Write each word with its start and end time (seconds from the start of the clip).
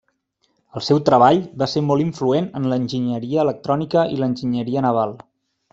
El 0.79 0.83
seu 0.85 1.01
treball 1.09 1.41
va 1.63 1.67
ser 1.73 1.83
molt 1.91 2.05
influent 2.07 2.49
en 2.61 2.67
l'enginyeria 2.73 3.45
electrònica 3.47 4.09
i 4.17 4.21
l'enginyeria 4.23 4.89
naval. 4.89 5.19